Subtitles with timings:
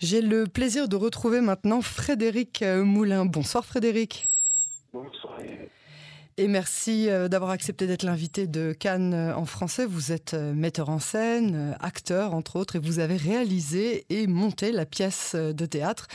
[0.00, 3.26] J'ai le plaisir de retrouver maintenant Frédéric euh, Moulin.
[3.26, 4.24] Bonsoir Frédéric.
[4.94, 5.38] Bonsoir.
[6.38, 9.84] Et merci euh, d'avoir accepté d'être l'invité de Cannes euh, en français.
[9.84, 14.86] Vous êtes metteur en scène, acteur entre autres, et vous avez réalisé et monté la
[14.86, 16.08] pièce de théâtre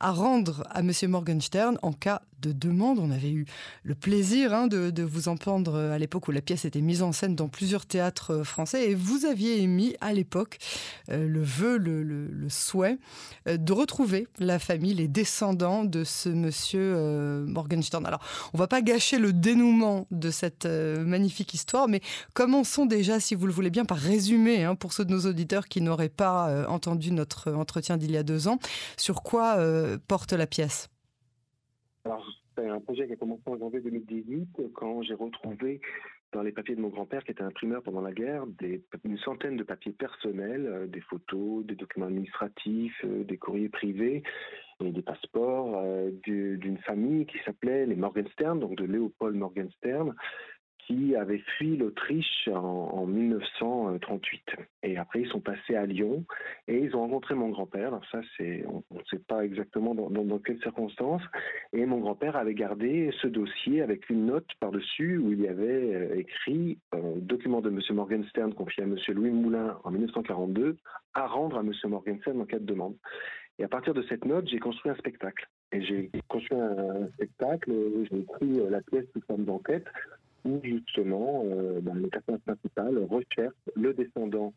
[0.00, 2.98] à rendre à Monsieur Morgenstern en cas de demande.
[2.98, 3.46] On avait eu
[3.82, 7.34] le plaisir hein, de, vous entendre à l'époque où la pièce était mise en scène
[7.34, 10.58] dans plusieurs théâtres euh, français et vous aviez émis à l'époque
[11.10, 12.98] euh, le vœu, le, souhait
[13.48, 16.96] euh, de retrouver la famille, les descendants de ce Monsieur
[17.46, 18.06] Morgenstern.
[18.06, 18.20] Alors,
[18.52, 22.00] on va pas gâcher le dénouement de cette magnifique histoire, mais
[22.34, 25.68] commençons déjà, si vous le voulez bien, par résumer hein, pour ceux de nos auditeurs
[25.68, 28.58] qui n'auraient pas entendu notre entretien d'il y a deux ans,
[28.96, 29.58] sur quoi
[30.08, 30.89] porte la pièce
[32.04, 35.80] Alors, c'est un projet qui a commencé en janvier 2018 quand j'ai retrouvé
[36.32, 38.44] dans les papiers de mon grand-père, qui était imprimeur pendant la guerre,
[39.04, 44.22] une centaine de papiers personnels, euh, des photos, des documents administratifs, euh, des courriers privés
[44.80, 50.14] et des passeports euh, d'une famille qui s'appelait les Morgenstern, donc de Léopold Morgenstern,
[50.90, 54.42] qui avaient fui l'Autriche en, 1938.
[54.82, 56.24] Et après, ils sont passés à Lyon
[56.66, 57.88] et ils ont rencontré mon grand-père.
[57.88, 61.22] Alors ça, c'est, on ne sait pas exactement dans, quelles circonstances.
[61.72, 65.94] Et mon grand-père avait gardé ce dossier avec une note par-dessus où il y avait
[65.94, 67.80] euh, écrit euh, document de M.
[67.90, 68.96] Morgenstern confié à M.
[69.14, 70.76] Louis Moulin en 1942
[71.14, 71.72] à rendre à M.
[71.84, 72.96] Morgenstern en cas de demande.
[73.60, 75.46] Et à partir de cette note, j'ai construit un spectacle.
[75.72, 77.70] Et j'ai construit un spectacle,
[78.10, 79.86] j'ai écrit euh, la pièce sous forme d'enquête
[80.44, 84.52] où justement euh, ben, le personnage principal recherche le descendant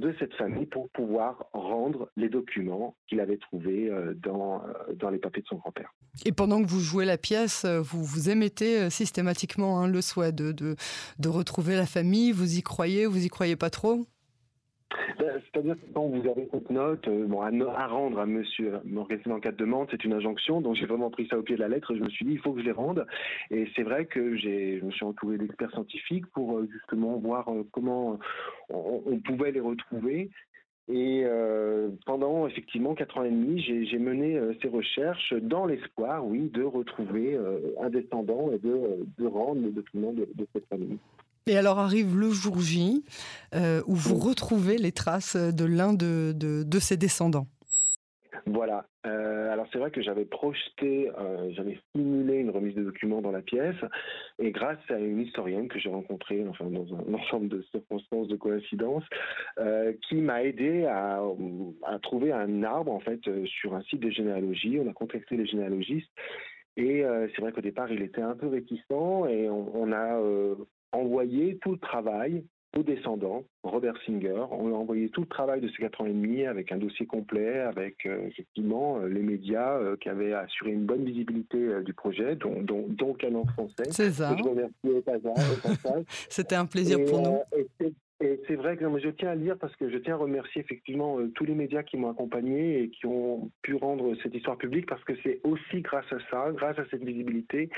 [0.00, 5.08] de cette famille pour pouvoir rendre les documents qu'il avait trouvés euh, dans, euh, dans
[5.10, 5.94] les papiers de son grand-père.
[6.24, 10.52] Et pendant que vous jouez la pièce, vous, vous émettez systématiquement hein, le souhait de,
[10.52, 10.74] de,
[11.18, 14.04] de retrouver la famille, vous y croyez, vous y croyez pas trop?
[15.18, 19.40] C'est-à-dire que quand vous avez cette note euh, bon, à, rendre à Monsieur Morgensen en
[19.40, 21.68] cas de demande, c'est une injonction, donc j'ai vraiment pris ça au pied de la
[21.68, 21.92] lettre.
[21.92, 23.06] Et je me suis dit, il faut que je les rende.
[23.50, 27.66] Et c'est vrai que je me suis entouré d'experts scientifiques pour euh, justement voir euh,
[27.72, 28.18] comment
[28.68, 30.30] on, pouvait les retrouver.
[30.86, 31.24] Et
[32.04, 37.38] pendant effectivement quatre ans et demi, j'ai mené ces recherches dans l'espoir, oui, de retrouver
[37.80, 40.98] un descendant et de, de rendre le document de cette famille.
[41.46, 43.04] Et alors arrive le jour J
[43.54, 47.46] euh, où vous retrouvez les traces de l'un de, ses descendants.
[48.46, 48.86] Voilà.
[49.06, 53.30] Euh, alors c'est vrai que j'avais projeté, euh, j'avais simulé une remise de documents dans
[53.30, 53.76] la pièce,
[54.38, 58.36] et grâce à une historienne que j'ai rencontrée, enfin dans un ensemble de circonstances, de
[58.36, 59.04] coïncidences,
[60.08, 61.20] qui m'a aidé à,
[62.02, 64.80] trouver un arbre en fait sur un site de généalogie.
[64.82, 66.10] On a contacté les généalogistes.
[66.76, 67.04] Et
[67.34, 68.82] c'est vrai qu'au départ, il était un peu réticent
[69.28, 70.18] et on a
[70.94, 72.44] envoyé tout le travail
[72.76, 74.42] aux descendants, Robert Singer.
[74.50, 77.06] On a envoyé tout le travail de ces quatre ans et demi avec un dossier
[77.06, 81.94] complet, avec euh, effectivement euh, les médias euh, qui avaient assuré une bonne visibilité du
[81.94, 83.84] projet, dont, dont, dont Canon français.
[83.90, 84.36] C'est ça.
[86.28, 87.38] C'était un plaisir pour nous.
[88.20, 90.62] Et c'est vrai que je tiens à le dire parce que je tiens à remercier
[90.62, 94.86] effectivement tous les médias qui m'ont accompagné et qui ont pu rendre cette histoire publique
[94.86, 97.68] parce que c'est aussi grâce à ça, grâce à cette visibilité,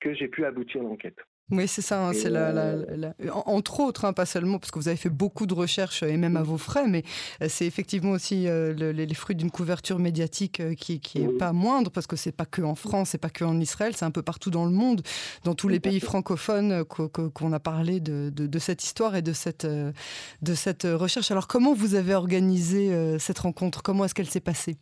[0.00, 1.16] que j'ai pu aboutir à l'enquête.
[1.52, 2.08] Oui, c'est ça.
[2.08, 3.14] Hein, c'est la, la,
[3.46, 6.36] entre autres, hein, pas seulement parce que vous avez fait beaucoup de recherches et même
[6.36, 7.04] à vos frais, mais
[7.40, 11.52] euh, c'est effectivement aussi euh, les, fruits d'une couverture médiatique euh, qui, qui est pas
[11.52, 14.10] moindre parce que c'est pas que en France, c'est pas que en Israël, c'est un
[14.10, 15.02] peu partout dans le monde,
[15.44, 19.32] dans tous les pays francophones qu'on a parlé de, de, de, cette histoire et de
[19.32, 21.30] cette de cette recherche.
[21.30, 23.84] Alors, comment vous avez organisé cette rencontre?
[23.84, 24.78] Comment est-ce qu'elle s'est passée?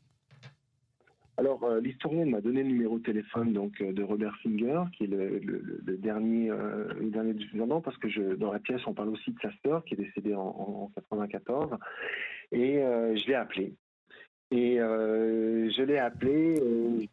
[1.36, 5.04] Alors, euh, l'historienne m'a donné le numéro de téléphone donc euh, de Robert Finger, qui
[5.04, 5.40] est le,
[5.98, 9.50] dernier euh, le dernier descendant, parce que dans la pièce, on parle aussi de sa
[9.64, 11.70] sœur qui est décédée en, en 94.
[12.52, 13.74] Et je l'ai appelé.
[14.50, 16.56] Et je l'ai appelé,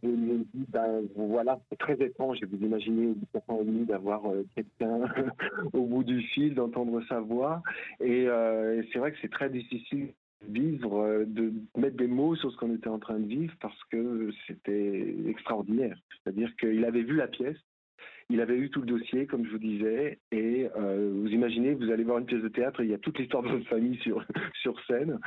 [0.04, 4.22] je lui ai dit, ben, voilà, c'est très étrange, vous imaginez au bout de d'avoir
[4.54, 5.02] quelqu'un
[5.74, 7.64] au bout du fil, d'entendre sa voix.
[8.00, 8.28] Et
[8.92, 10.14] c'est vrai que c'est très difficile
[10.48, 13.82] vivre, euh, de mettre des mots sur ce qu'on était en train de vivre parce
[13.92, 14.11] que
[14.48, 15.98] c'était extraordinaire.
[16.24, 17.58] C'est-à-dire qu'il avait vu la pièce,
[18.32, 21.92] il avait eu tout le dossier, comme je vous disais, et euh, vous imaginez, vous
[21.92, 24.24] allez voir une pièce de théâtre, il y a toute l'histoire de votre famille sur,
[24.62, 25.20] sur scène.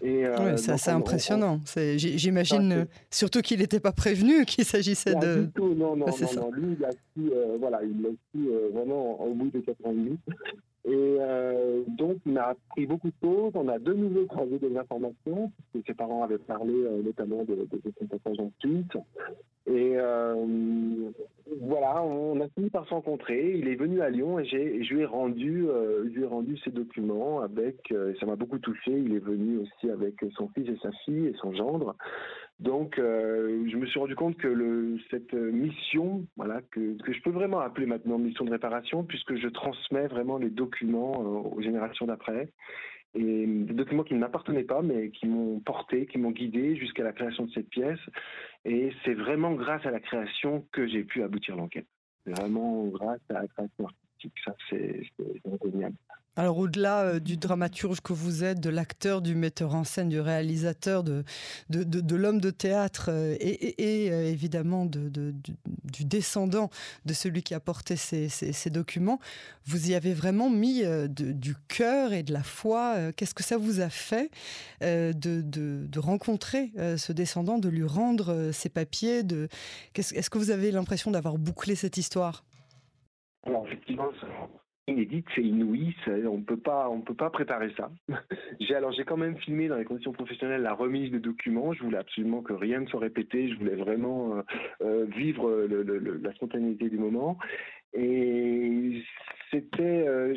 [0.00, 1.60] Et, euh, c'est assez impressionnant.
[1.96, 5.48] J'imagine surtout qu'il n'était pas prévenu qu'il s'agissait de.
[5.54, 9.34] tout, non, non, non, non, Lui, il a su, voilà, il l'a su vraiment au
[9.34, 10.18] bout de 90.
[10.84, 13.52] Et euh, donc, il m'a appris beaucoup de choses.
[13.54, 17.54] On a de nouveau croisé des informations, puisque ses parents avaient parlé euh, notamment de,
[17.54, 18.86] de, son passage en Suisse.
[19.66, 20.34] Et euh,
[21.60, 23.52] voilà, on a fini par se rencontrer.
[23.56, 26.70] Il est venu à Lyon et, je lui ai rendu, euh, lui ai rendu ses
[26.70, 27.76] documents avec.
[27.92, 28.90] Euh, ça m'a beaucoup touché.
[28.90, 31.94] Il est venu aussi avec son fils et sa fille et son gendre.
[32.58, 37.60] Donc, euh, je me suis rendu compte que cette mission, voilà, que, je peux vraiment
[37.60, 42.48] appeler maintenant mission de réparation, puisque je transmets vraiment les documents aux générations d'après
[43.14, 47.04] et des documents qui ne m'appartenaient pas, mais qui m'ont porté, qui m'ont guidé jusqu'à
[47.04, 48.00] la création de cette pièce.
[48.64, 51.86] Et c'est vraiment grâce à la création que j'ai pu aboutir l'enquête.
[52.24, 55.02] C'est vraiment grâce à la création artistique, ça c'est
[55.44, 55.96] indéniable.
[56.34, 60.18] Alors au-delà euh, du dramaturge que vous êtes, de l'acteur, du metteur en scène, du
[60.18, 61.24] réalisateur, de,
[61.68, 65.04] de, l'homme de théâtre euh, et, euh, évidemment du,
[66.04, 66.70] descendant
[67.04, 69.18] de celui qui a porté ces, documents,
[69.66, 73.12] vous y avez vraiment mis du cœur et de la foi.
[73.12, 74.30] Qu'est-ce que ça vous a fait
[74.80, 79.22] de, rencontrer ce descendant, de lui rendre ses papiers
[79.94, 82.44] Est-ce que vous avez l'impression d'avoir bouclé cette histoire?
[83.44, 84.08] Alors effectivement,
[84.88, 85.94] inédite, c'est inouï,
[86.26, 87.90] on peut pas, on peut pas préparer ça.
[88.60, 91.72] j'ai alors j'ai quand même filmé dans les conditions professionnelles la remise des documents.
[91.72, 93.48] Je voulais absolument que rien ne soit répété.
[93.48, 94.42] Je voulais vraiment euh,
[94.82, 95.50] euh, vivre
[96.22, 97.38] la spontanéité du moment.
[97.94, 99.02] Et
[99.50, 100.34] c'était, euh,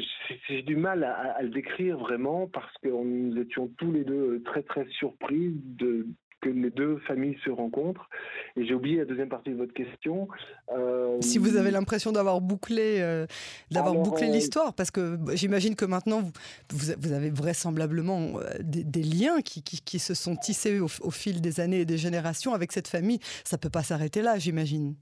[0.48, 4.44] j'ai du mal à, à, le décrire vraiment parce que nous étions tous les deux
[4.44, 6.06] très très surpris de
[6.46, 8.08] que les deux familles se rencontrent.
[8.56, 10.28] Et j'ai oublié la deuxième partie de votre question.
[10.72, 13.26] Euh, si vous avez l'impression d'avoir bouclé, euh,
[13.72, 16.32] d'avoir bouclé euh, l'histoire, parce que j'imagine que maintenant vous,
[17.00, 21.86] vous, avez vraisemblablement des, liens qui, qui, se sont tissés au, fil des années et
[21.86, 23.20] des générations avec cette famille.
[23.44, 24.96] Ça peut pas s'arrêter là, j'imagine.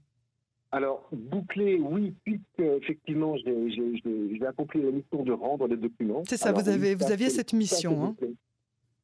[0.72, 6.22] Alors, bouclé, oui, puisque effectivement, j'ai accompli la mission de rendre les documents.
[6.26, 8.16] C'est ça, vous, avez, vous aviez cette mission.
[8.20, 8.26] Hein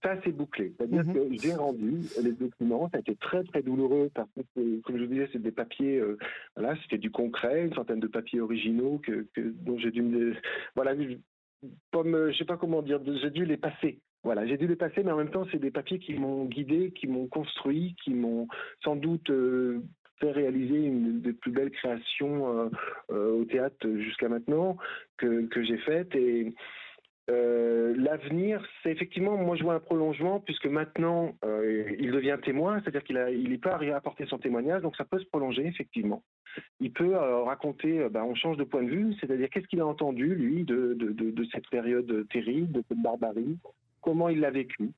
[0.02, 0.72] ça, c'est bouclé.
[0.76, 1.14] C'est-à-dire mhm.
[1.14, 2.88] que j'ai rendu les documents.
[2.90, 5.98] Ça a été très, très douloureux parce que, comme je vous disais, c'est des papiers,
[5.98, 6.16] euh,
[6.56, 10.34] voilà, c'était du concret, une centaine de papiers originaux que, que dont j'ai dû me.
[10.74, 10.94] Voilà,
[11.92, 14.00] comme, je sais pas comment dire, j'ai dû les passer.
[14.22, 16.92] Voilà, j'ai dû les passer, mais en même temps, c'est des papiers qui m'ont guidé,
[16.92, 18.48] qui m'ont construit, qui m'ont
[18.84, 19.80] sans doute euh,
[20.20, 22.70] fait réaliser une des plus belles créations
[23.10, 24.76] euh, au théâtre jusqu'à maintenant
[25.16, 26.14] que, que j'ai faites.
[26.14, 26.54] Et
[27.28, 32.80] euh, l'avenir, c'est effectivement, moi je vois un prolongement puisque maintenant euh, il devient témoin,
[32.80, 36.22] c'est-à-dire qu'il a, il peut apporter son témoignage, donc ça peut se prolonger effectivement.
[36.80, 39.86] Il peut euh, raconter, ben, on change de point de vue, c'est-à-dire qu'est-ce qu'il a
[39.86, 40.96] entendu lui de,
[41.52, 43.58] cette période terrible, de cette barbarie,
[44.00, 44.90] comment il l'a vécu?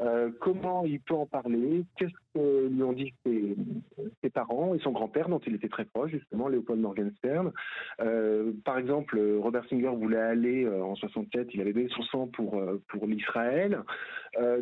[0.00, 1.84] Euh, comment il peut en parler?
[1.96, 6.10] Qu'est-ce que lui ont dit ses, parents et son grand-père, dont il était très proche,
[6.10, 7.52] justement, Léopold Morgenstern?
[8.00, 12.26] Euh, Par exemple, Robert Singer voulait aller euh, en 67, il avait donné son sang
[12.26, 13.82] pour, pour l'Israël.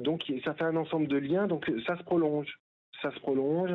[0.00, 2.58] donc, ça fait un ensemble de liens, donc ça se prolonge
[3.04, 3.70] ça se prolonge.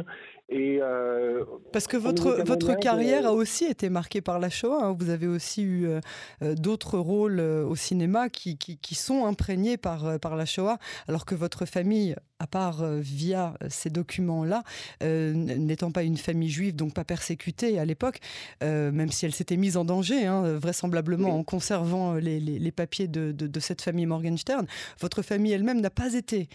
[0.50, 4.84] Et euh, Parce que votre, votre carrière a aussi été marquée par la Shoah.
[4.84, 4.96] Hein.
[5.00, 6.00] Vous avez aussi eu euh,
[6.42, 11.26] euh, d'autres rôles au cinéma qui, qui, qui, sont imprégnés par, par la Shoah, alors
[11.26, 14.64] que votre famille, à part via ces documents-là,
[15.02, 18.20] n'étant pas une famille juive, donc pas persécutée à l'époque,
[18.62, 23.08] même si elle s'était mise en danger, hein, vraisemblablement en conservant les, les, les papiers
[23.08, 24.66] de, de, de, cette famille Morgenstern,
[25.00, 26.50] votre famille elle-même n'a pas été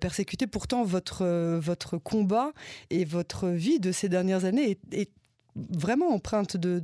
[0.00, 0.46] persécutée.
[0.46, 2.52] Pourtant, votre, votre combat
[2.90, 5.10] et votre vie de ces dernières années est,
[5.56, 6.82] vraiment empreinte de,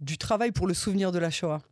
[0.00, 1.62] du travail pour le souvenir de la Shoah.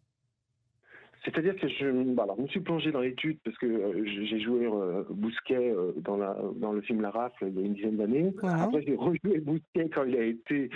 [1.25, 4.67] C'est-à-dire que je, bah alors, me suis plongé dans l'étude parce que euh, j'ai joué
[4.67, 7.97] euh, Bousquet euh, dans, la, dans le film La Rafle il y a une dizaine
[7.97, 8.33] d'années.
[8.43, 10.71] Après, j'ai rejoué Bousquet quand il a été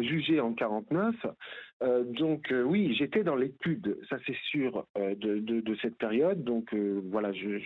[0.00, 1.14] jugé en 49.
[2.06, 6.44] donc oui, j'étais dans l'étude, ça c'est sûr, de, de, cette période.
[6.44, 6.74] Donc
[7.10, 7.58] voilà, je,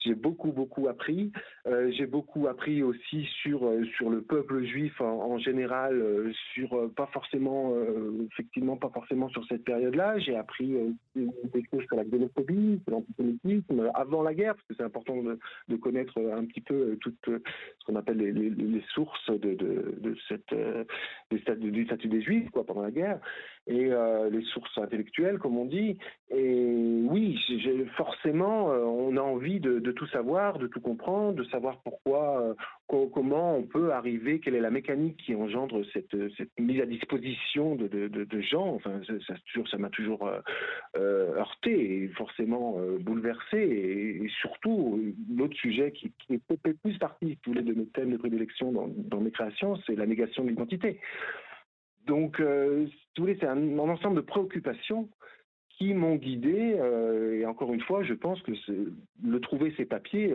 [0.00, 1.30] j'ai beaucoup beaucoup appris.
[1.66, 6.90] Euh, j'ai beaucoup appris aussi sur euh, sur le peuple juif en, général, euh, sur
[6.94, 7.74] pas forcément
[8.32, 10.18] effectivement pas forcément sur cette période-là.
[10.18, 10.74] J'ai appris
[11.14, 15.76] des choses sur la xénophobie, sur l'antisémitisme avant la guerre, parce que c'est important de,
[15.76, 20.54] connaître un petit peu toutes ce qu'on appelle les, sources de, de, cette
[21.60, 23.20] du statut des juifs quoi pendant la guerre
[23.70, 23.90] et
[24.30, 25.98] les sources intellectuelles comme on dit.
[26.30, 27.38] Et oui,
[27.96, 32.54] forcément on a envie de tout savoir, de tout comprendre, de savoir pourquoi, euh,
[32.88, 36.14] comment on peut arriver, quelle est la mécanique qui engendre cette,
[36.58, 38.74] mise à disposition de, gens.
[38.74, 39.00] Enfin,
[39.70, 40.40] ça, m'a toujours euh,
[40.96, 43.58] euh, heurté et forcément bouleversé.
[43.58, 45.00] Et, surtout,
[45.34, 46.40] l'autre sujet qui, est
[46.82, 50.50] plus partie, tous de mes thèmes de prédilection dans mes créations, c'est la négation de
[50.50, 50.98] l'identité.
[52.06, 55.08] Donc, euh, si vous voulez, c'est un, un, ensemble de préoccupations
[55.70, 56.76] qui m'ont guidé.
[57.40, 58.52] et encore une fois, je pense que
[59.22, 60.34] le trouver ces papiers,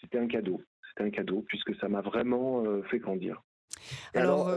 [0.00, 0.62] c'était un cadeau.
[0.88, 3.42] C'était un cadeau puisque ça m'a vraiment fait grandir.
[4.14, 4.50] Alors,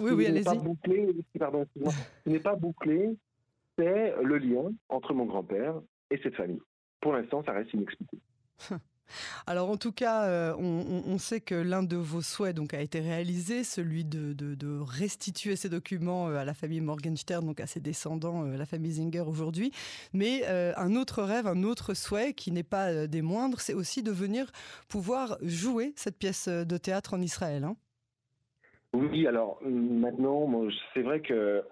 [0.00, 0.44] oui, oui, allez-y.
[1.38, 3.16] Pardon, ce n'est pas bouclé,
[3.78, 6.60] c'est le lien entre mon grand-père et cette famille.
[7.00, 8.18] Pour l'instant, ça reste inexpliqué.
[9.46, 13.00] Alors en tout cas, euh, on, sait que l'un de vos souhaits donc a été
[13.00, 18.44] réalisé, celui de, restituer ces documents euh, à la famille Morgenstern, donc à ses descendants,
[18.44, 19.72] euh, la famille Zinger aujourd'hui.
[20.12, 24.10] Mais un autre rêve, un autre souhait qui n'est pas des moindres, c'est aussi de
[24.10, 24.50] venir
[24.88, 27.64] pouvoir jouer cette pièce de théâtre en Israël.
[27.64, 27.76] Hein.
[28.94, 30.48] Oui, alors maintenant,
[30.92, 31.64] c'est vrai que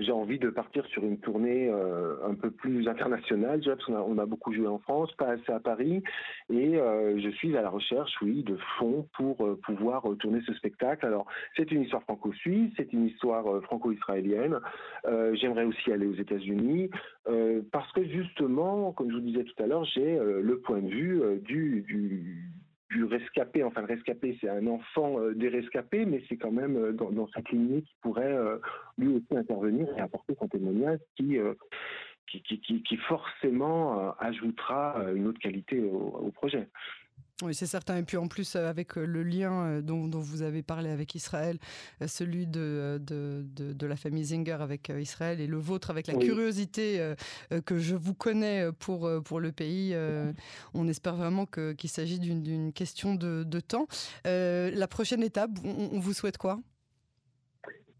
[0.00, 4.00] j'ai envie de partir sur une tournée euh, un peu plus internationale, parce qu'on a,
[4.00, 6.04] on a beaucoup joué en France, pas assez à Paris,
[6.50, 10.54] et euh, je suis à la recherche, oui, de fonds pour euh, pouvoir tourner ce
[10.54, 11.04] spectacle.
[11.04, 14.60] Alors, c'est une histoire franco-suisse, c'est une histoire franco-israélienne.
[15.32, 16.90] J'aimerais aussi aller aux États-Unis,
[17.72, 21.40] parce que justement, comme je vous disais tout à l'heure, j'ai le point de vue
[21.42, 22.52] du
[22.90, 23.62] du rescapé.
[23.62, 27.28] Enfin, le rescapé, c'est un enfant euh, des rescapés, mais c'est quand même euh, dans,
[27.28, 28.58] cette lignée qui pourrait euh,
[28.96, 31.38] lui aussi intervenir et apporter son témoignage qui,
[32.26, 32.42] qui,
[32.82, 36.68] qui, forcément ajoutera une autre qualité au projet.
[37.42, 37.96] Oui, c'est certain.
[37.96, 41.14] Et puis en plus, euh, avec euh, le lien euh, dont, vous avez parlé avec
[41.14, 41.58] Israël,
[42.04, 47.14] celui de, de, de, la famille Zinger avec Israël et le vôtre avec la curiosité
[47.64, 49.96] que je vous connais pour, pour le pays,
[50.74, 53.86] on espère vraiment qu'il s'agit d'une question de, temps.
[54.24, 56.60] la prochaine étape, on vous souhaite quoi?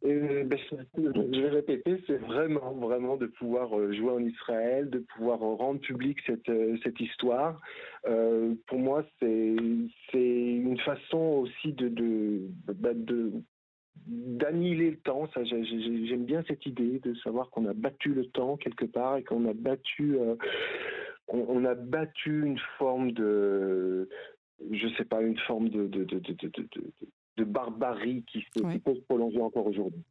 [0.08, 0.58] Ben,
[0.96, 5.80] je vais répéter, c'est vraiment, vraiment de pouvoir euh, jouer en Israël, de pouvoir rendre
[5.80, 7.60] public cette, euh, cette histoire.
[8.06, 9.56] Euh, pour moi, c'est
[10.16, 12.90] une façon aussi de, bah,
[14.06, 15.28] d'annihiler le temps.
[15.34, 19.24] Ça, j'aime bien cette idée de savoir qu'on a battu le temps quelque part et
[19.24, 20.16] qu'on a battu,
[21.28, 24.08] on, a battu une forme de,
[24.70, 25.86] je sais pas, une forme de
[27.38, 30.02] de barbarie qui, se, peut se prolonger encore aujourd'hui.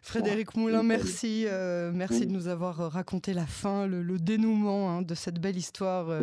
[0.00, 5.02] Frédéric Moulin, merci, euh, merci de nous avoir euh, raconté la fin, le, dénouement hein,
[5.02, 6.22] de cette belle histoire euh,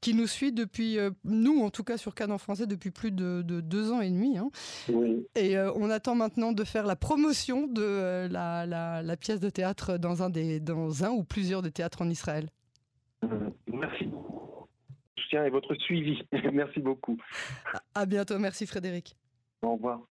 [0.00, 3.42] qui nous suit depuis, nous en tout cas sur Cannes en français, depuis plus de,
[3.42, 4.38] deux ans et demi.
[4.38, 4.50] Hein.
[5.36, 10.22] Et on attend maintenant de faire la promotion de la, la, pièce de théâtre dans
[10.22, 12.48] un, des, dans un ou plusieurs des théâtres en Israël.
[13.72, 14.66] Merci beaucoup.
[15.16, 16.22] Je tiens et votre suivi.
[16.52, 17.16] merci beaucoup.
[17.94, 18.38] À bientôt.
[18.38, 19.16] Merci Frédéric.
[19.64, 20.06] Au revoir.